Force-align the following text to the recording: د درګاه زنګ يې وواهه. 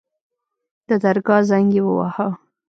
د 0.87 0.89
درګاه 1.03 1.41
زنګ 1.49 1.69
يې 1.77 1.81
وواهه. 1.85 2.27